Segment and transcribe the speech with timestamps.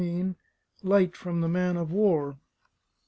[0.81, 2.39] LIGHT FROM THE MAN OF WAR.